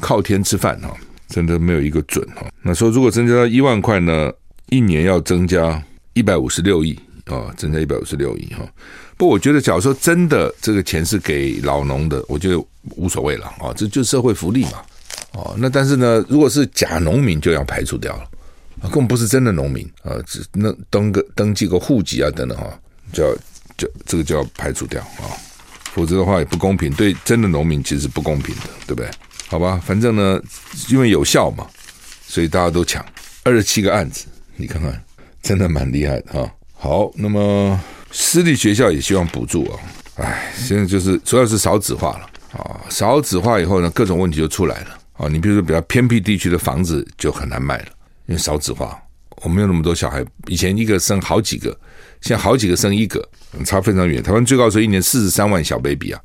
[0.00, 0.94] 靠天吃饭哈，
[1.26, 2.46] 真的没有一个准哈。
[2.60, 4.30] 那说如果增加到一万块呢，
[4.68, 6.94] 一年要增加一百五十六亿。
[7.26, 8.66] 啊，增加一百五十六亿哈，
[9.20, 12.58] 不，我觉得假如说真的这个钱是给老农的，我觉得
[12.96, 14.82] 无所谓了啊，这就是社会福利嘛。
[15.32, 22.66] 哦，那但是呢，如果是假农民就要排除掉了，根本不是真的农民啊，只那登个登记个户籍啊等等哈，
[23.12, 23.30] 就要
[23.76, 25.28] 就这个就要排除掉啊，
[25.92, 29.10] 否则的话也不公平，对真的农民其实不公平的，对不对？
[29.48, 30.40] 好吧，反正呢，
[30.88, 31.66] 因为有效嘛，
[32.26, 33.04] 所以大家都抢
[33.44, 34.24] 二十七个案子，
[34.56, 35.04] 你看看，
[35.42, 36.50] 真的蛮厉害的哈。
[36.72, 37.78] 好，那么
[38.12, 39.78] 私立学校也希望补助啊，
[40.16, 45.28] 哎，现在就是主要是少子化了啊，少子化以后呢，各种问题就出来了啊。
[45.28, 47.86] 你比如说比较偏僻地区的房子就很难卖了，
[48.26, 49.00] 因为少子化，
[49.42, 51.70] 我没有那么多小孩，以前一个生好几个，
[52.20, 53.26] 现在好几个生一个，
[53.64, 54.22] 差非常远。
[54.22, 56.20] 台湾最高时候一年四十三万小 baby 啊，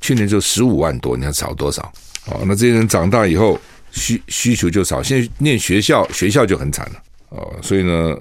[0.00, 1.82] 去年就十五万多，你看少多少
[2.26, 2.40] 啊？
[2.46, 8.16] 那这些人长大以后需需求就少，现在念学校学校就很惨了啊，所以呢。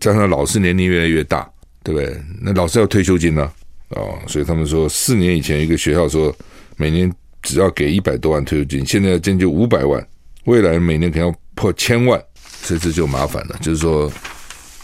[0.00, 1.50] 加上老师年龄越来越大，
[1.88, 2.22] 对不对？
[2.42, 3.50] 那老师要退休金呢？
[3.90, 6.34] 哦，所以他们说，四年以前一个学校说
[6.76, 10.06] 每年只要给一百多万退休金，现在要将近五百万，
[10.44, 12.22] 未来每年可能要破千万，
[12.62, 13.56] 所以这就麻烦了。
[13.62, 14.12] 就是说，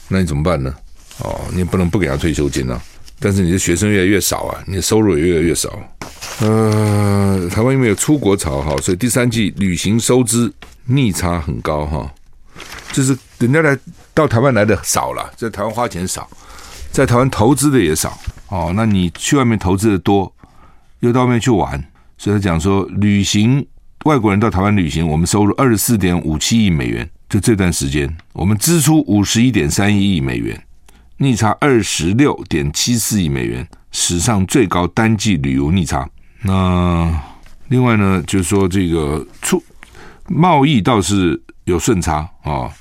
[0.08, 0.74] 那你怎么办呢？
[1.18, 2.80] 哦，你也不能不给他退休金啊，
[3.20, 5.78] 但是你的学生越来越少啊，你的收入也越来越少。
[6.40, 10.50] 呃，台湾因为有出国潮哈，所以第三季旅行收支
[10.86, 12.10] 逆差很高哈，
[12.90, 13.78] 就是人家来。
[14.16, 16.30] 到台湾来的少了，在台湾花钱少，
[16.94, 18.16] 在台湾投资的也少
[18.50, 18.72] 哦。
[18.76, 20.32] 那你去外面投资的多，
[21.00, 21.84] 又到外面去玩，
[22.16, 23.66] 所以他讲说，旅行
[24.04, 30.62] 外国人到台湾旅行，我们收入二十四点五七亿美元，就这段时间，我们支出五十一点三一亿美元，
[31.16, 36.08] 逆差二十六点七四亿美元，史上最高单季旅游逆差。
[36.42, 37.12] 那
[37.66, 39.60] 另外呢，就是说这个出
[40.28, 42.52] 贸易倒是有顺差啊。
[42.52, 42.72] 哦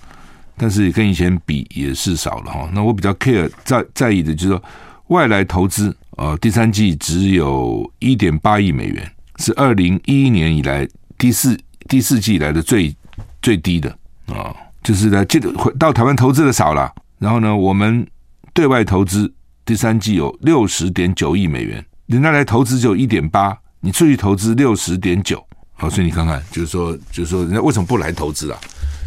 [0.57, 2.69] 但是跟以前比也是少了哈。
[2.73, 4.63] 那我比较 care 在在意的就是说
[5.07, 10.87] 外来投资啊，第三季只有一点八亿美元，是二零一一年以来
[11.17, 12.95] 第四第四季以来的最
[13.41, 13.89] 最低的
[14.27, 14.55] 啊。
[14.83, 16.93] 就是呢，这个到台湾投资的少了。
[17.19, 18.05] 然后呢，我们
[18.53, 25.41] 对外投资第三季有六十点九亿美元，人家来投资只有一点八，你出去投资六十点九。
[25.75, 28.59] 好，所以你看看，就是说，就是说，人家为什么不来投资啊？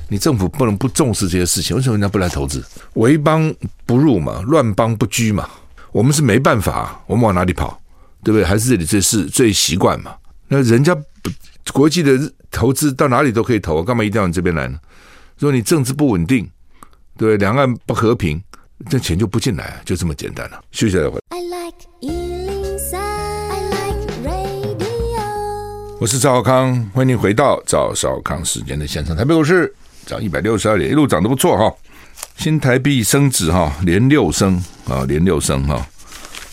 [0.08, 2.64] 你政府不能不重视这些事情，为什么人家不来投资？
[2.94, 3.52] 为邦
[3.84, 5.48] 不入嘛，乱邦不居嘛。
[5.90, 7.80] 我们是没办法，我们往哪里跑？
[8.22, 8.44] 对不对？
[8.44, 10.14] 还是这里最是最习惯嘛？
[10.48, 10.96] 那人家
[11.72, 14.78] 国际的投资到哪里都可以投，干嘛一定要你这边来呢？
[15.38, 16.48] 如果你政治不稳定，
[17.18, 17.36] 对不对？
[17.38, 18.40] 两岸不和平，
[18.88, 20.60] 这钱就不进来，就这么简单了。
[20.70, 21.18] 休息一会。
[21.30, 25.96] I like 103, I like radio。
[25.98, 29.16] 我是赵少康，欢迎您回到赵少康时间的现场。
[29.16, 29.74] 台北股市。
[30.06, 31.70] 涨一百六十二点，一路涨得不错哈。
[32.38, 35.86] 新台币升值哈，连六升啊，连六升哈，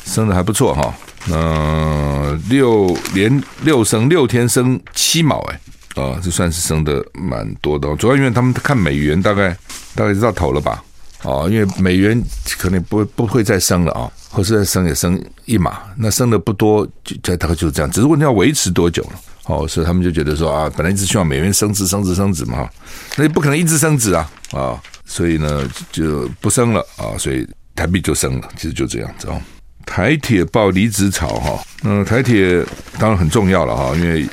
[0.05, 0.93] 升的还不错哈。
[1.25, 7.95] 那六连六升，六天升七毛哎，啊，这算是升的蛮多的。
[7.97, 9.55] 主要因为他们看美元大概
[9.95, 10.83] 大概知道头了吧？
[11.21, 12.21] 啊，因为美元
[12.57, 17.91] 可能不不会再升了啊，或是再升也升一码，那升的不多，就大概就是这样。
[17.91, 19.11] 只是问题要维持多久了？
[19.45, 22.69] 哦，所以他们就觉得说啊，本来一直希望美元升值、升值、升值嘛，
[23.17, 29.41] 那也不可能一直升值啊啊，所以呢就不升了啊，所以台币就升了，其实就这样子哦。
[29.85, 32.65] 台铁爆离职潮哈，那台铁
[32.97, 34.25] 当然很重要了哈，因为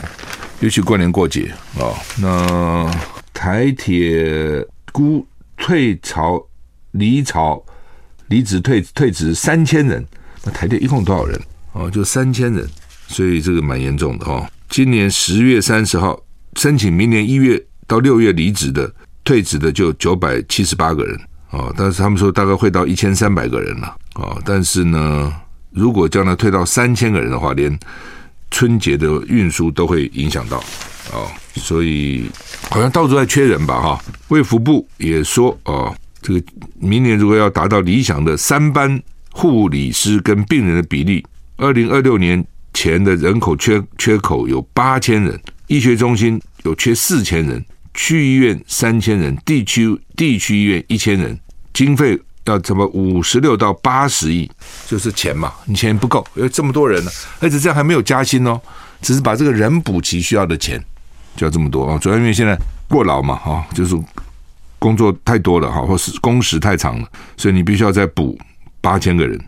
[0.61, 2.89] 尤其过年过节啊，那
[3.35, 6.41] 台铁估退潮、
[6.93, 7.61] 离潮、
[8.29, 10.07] 离职退退职三千人，
[10.45, 11.41] 那台铁一共多少人？
[11.73, 12.65] 哦，就三千人，
[13.09, 14.49] 所以这个蛮严重的哈。
[14.71, 16.17] 今年十月三十号
[16.55, 18.89] 申请明年一月到六月离职的、
[19.25, 24.39] 退职的就九百七十八个人啊，但是他们说大概会到一千三百个人了啊。
[24.45, 25.35] 但是呢，
[25.73, 27.77] 如果将来退到三千个人的话，连
[28.53, 30.59] 春节的运输都会影响到
[31.13, 31.27] 啊。
[31.57, 32.31] 所以
[32.71, 34.01] 好像到处在缺人吧哈。
[34.29, 36.41] 卫福部也说啊，这个
[36.79, 39.03] 明年如果要达到理想的三班
[39.33, 42.47] 护理师跟病人的比例，二零二六年。
[42.81, 47.63] 前的人口缺缺口有八千人，医学中心有缺四千人，
[47.93, 51.39] 区医院三千人，地区地区医院一千人，
[51.75, 54.51] 经费要怎么五十六到八十亿，
[54.87, 58.59] 就是钱嘛，你钱不够，因为这么多人呢，而且这样还没有加薪哦，
[59.03, 60.83] 只是把这个人补齐需要的钱，
[61.37, 63.95] 就要这么多啊，主要因为现在过劳嘛，哈，就是
[64.79, 68.39] 工作太多了哈，或是工时太长了，所以你必须要再补
[68.81, 69.39] 八千个人，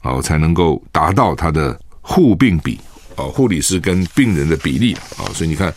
[0.00, 1.78] 好才能够达到他的。
[2.08, 2.80] 护病比
[3.16, 5.72] 啊，护理师跟病人的比例啊，所以你看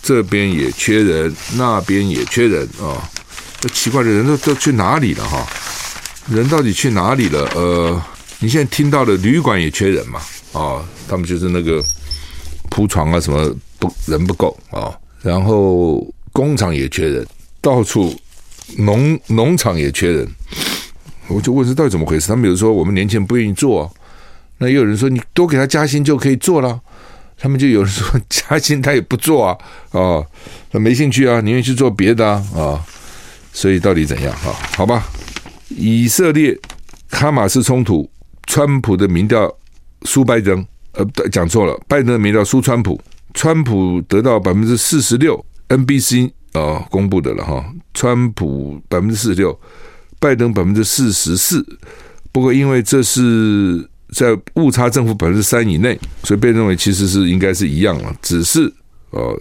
[0.00, 3.10] 这边也缺人，那边也缺人啊，
[3.60, 5.44] 这奇怪的人都都去哪里了哈？
[6.30, 7.40] 人到底去哪里了？
[7.56, 8.00] 呃，
[8.38, 10.20] 你现在听到的旅馆也缺人嘛？
[10.52, 11.82] 啊，他们就是那个
[12.70, 17.26] 铺床啊什么不人不够啊，然后工厂也缺人，
[17.60, 18.16] 到处
[18.76, 20.28] 农农场也缺人，
[21.26, 22.28] 我就问是到底怎么回事？
[22.28, 23.92] 他们比如说我们年轻人不愿意做。
[24.58, 26.80] 那也有人说，你多给他加薪就可以做了，
[27.38, 29.56] 他们就有人说加薪他也不做啊，
[29.92, 30.26] 哦，
[30.70, 32.84] 他没兴趣啊，宁愿去做别的啊，啊，
[33.52, 34.34] 所以到底怎样？
[34.36, 34.52] 哈？
[34.76, 35.06] 好吧，
[35.68, 36.58] 以色列
[37.10, 38.10] 哈马斯冲突，
[38.48, 39.48] 川普的民调
[40.02, 43.00] 输拜登，呃，讲错了，拜登的民调输川普，
[43.34, 49.56] 川普得到百分之四十六，NBC 啊公布的了哈，川普百分之四十六，
[50.18, 51.64] 拜登百分之四十四，
[52.32, 53.88] 不过因为这是。
[54.14, 58.16] 在误差正负百分之三以内，所以被认为其实是应该是一样了。
[58.22, 58.72] 只是
[59.10, 59.38] 呃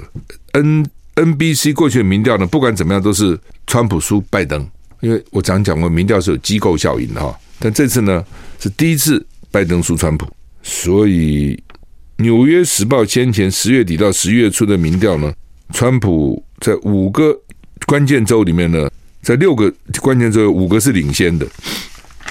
[0.51, 4.67] ，N NBC 过去的民调呢，不管怎么样都是川普输拜登，
[4.99, 7.33] 因为我常讲过，民调是有机构效应的哈。
[7.59, 8.23] 但这次呢
[8.59, 10.27] 是第一次拜登输川普，
[10.61, 11.55] 所以
[12.17, 15.33] 《纽约时报》先前十月底到十一月初的民调呢，
[15.73, 17.33] 川普在五个
[17.85, 18.89] 关键州里面呢，
[19.21, 21.47] 在六个关键州有五个是领先的，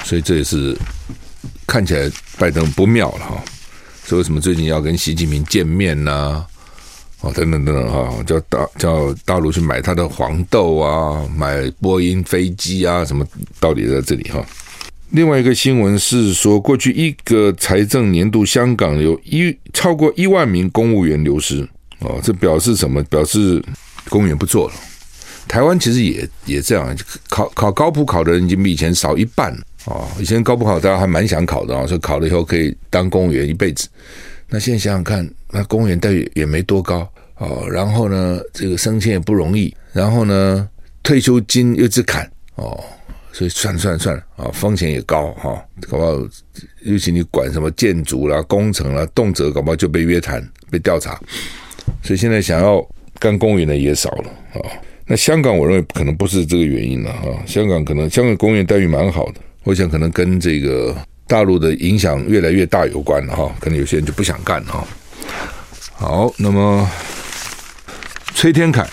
[0.05, 0.77] 所以这也是。
[1.67, 3.45] 看起来拜登不妙了哈，
[4.05, 6.47] 所以为什么最近要跟习近平见面呢？
[7.23, 13.27] 哦，等等等等哈，叫大叫大陆去买他的黄豆啊，买波音飞机啊，什么
[13.59, 14.45] 道理在这里哈。
[15.11, 21.67] 另外一个新闻是说，过去一个财政年度，香港有一超过一万名公务员流失
[22.01, 23.03] 哦，这表示什么？
[23.05, 23.65] 表示
[24.09, 24.75] 公务员不做了。
[25.49, 26.95] 台湾其实也也这样，
[27.29, 29.57] 考考高普考的人已经比以前少一半。
[29.87, 33.89] 哦，以前高不考大家还蛮想考的啊，说考了以后可以当公务员一辈子。
[34.49, 40.69] 那现在想想看，那公务员待遇也没多高哦，然后呢，这个升迁也不容易，然后呢，
[41.03, 42.83] 退休金又直砍哦，
[43.33, 46.13] 所以算了算了算了啊，风险也高哈，搞不好
[46.83, 51.21] 尤其你管什么建筑啦、工程啦，动辄搞不好就被约谈、被调查，
[52.03, 52.85] 所以现在想要
[53.21, 54.63] 干公务员的也少了啊。
[55.07, 59.41] 那香港我认为可能不是这个原因了哈，香港可能香港公务员待遇蛮好的。
[59.67, 64.87] 我想可能跟这个大陆的影响越来越大有关了哈，可能有些人就不想干哈。
[65.93, 66.89] 好，那么
[68.33, 68.89] 崔天凯，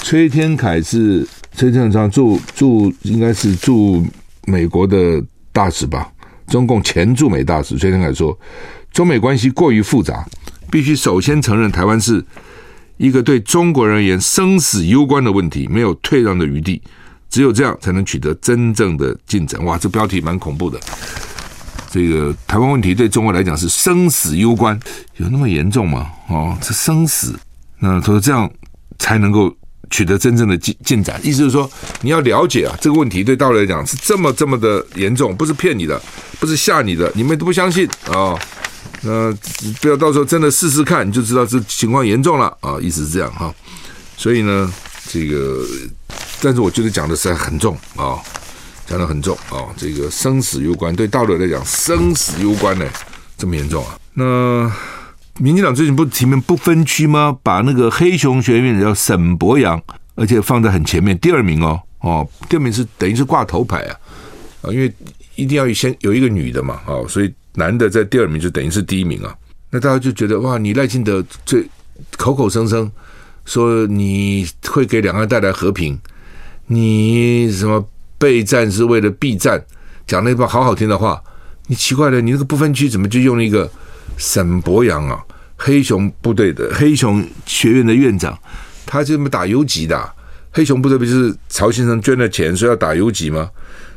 [0.00, 4.06] 崔天凯是崔天凯驻驻应该是驻
[4.46, 6.08] 美国的大使吧？
[6.46, 8.38] 中共前驻美大使崔天凯说，
[8.92, 10.24] 中美关系过于复杂，
[10.70, 12.24] 必须首先承认台湾是
[12.96, 16.80] 一个对中国人而言生死攸关的问题，没有退让的余地。
[17.30, 19.64] 只有这样才能取得真正的进展。
[19.64, 20.78] 哇，这标题蛮恐怖的。
[21.90, 24.78] 这个台湾问题对中国来讲是生死攸关，
[25.16, 26.08] 有那么严重吗？
[26.28, 27.34] 哦，这生死，
[27.78, 28.48] 那他说这样
[28.98, 29.52] 才能够
[29.90, 31.20] 取得真正的进进展。
[31.24, 31.68] 意思是说，
[32.00, 36.00] 你要了解啊，这个问题对大陆来讲是这么这么的严重，不是骗你的，
[36.38, 38.38] 不是吓你的，你们都不相信啊、
[39.02, 39.32] 那
[39.80, 43.52] 不要到时候真的试试看，你就知道这情况严重了啊、意思是这样哈。
[44.16, 44.72] 所以呢，
[45.10, 45.64] 这个。
[46.42, 48.16] 但是我觉得讲的实在很重啊，
[48.86, 52.86] 讲的很重啊，这个生死攸关，对大陆来讲生死攸关呢，
[53.36, 53.98] 这么严重啊。
[54.14, 54.72] 那
[55.38, 57.36] 民进党最近不提名不分区吗？
[57.42, 59.78] 把那个黑熊学院的叫沈博阳，
[60.14, 63.96] 而且放在很前面，第二名哦哦，第二名是等于是挂头牌啊
[64.62, 64.90] 啊，因为
[65.34, 69.36] 一定要先有一个女的嘛，哦，所以男的在第二名就等于是第一名啊。
[69.70, 71.68] 那大家就觉得哇，你赖清德最
[72.16, 72.90] 口口声声
[73.44, 75.98] 说你会给两岸带来和平，
[76.66, 77.84] 你什么
[78.18, 79.64] 备战是为了避战，
[80.06, 81.22] 讲那番好好听的话，
[81.66, 83.70] 你奇怪了，你那个不分区怎么就用了一个
[84.16, 85.20] 沈博洋啊？
[85.56, 88.38] 黑熊部队的黑熊学院的院长，
[88.86, 90.12] 他就这么打游击的。
[90.52, 93.50] 黑熊部队不是曹先生捐了钱，说要打游击吗？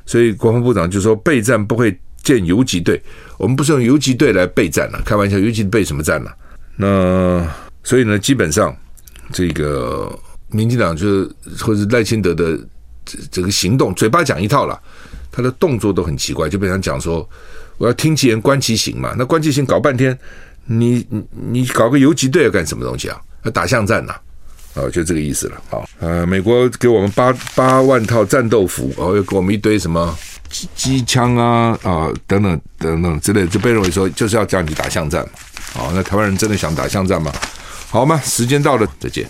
[0.05, 3.01] 所以国防部长就说备战不会建游击队，
[3.37, 6.29] 我们不是用游击队来备战了，开玩笑，游击备什么战呢？
[6.75, 7.47] 那
[7.83, 8.75] 所以呢，基本上
[9.31, 10.17] 这个
[10.49, 11.31] 民进党就是
[11.63, 12.57] 或者赖清德的
[13.05, 14.79] 这这个行动，嘴巴讲一套了，
[15.31, 17.27] 他的动作都很奇怪，就变成讲说
[17.77, 20.17] 我要听其言观其行嘛，那观其行搞半天。
[20.65, 21.21] 你你
[21.51, 23.19] 你搞个游击队要干什么东西啊？
[23.43, 24.21] 要打巷战呐、啊？
[24.75, 25.61] 哦，就这个意思了。
[25.69, 30.17] 好，呃，美国给我们八八万套战斗服，哦，又给我们一堆什么
[30.49, 35.31] 机机枪啊啊等等等等之类，就被认为说就是要叫你打巷战嘛。
[35.73, 37.29] 好，那台湾人真的想打巷战吗？
[37.93, 38.19] 好吗？
[38.25, 39.29] 时间到了，再见。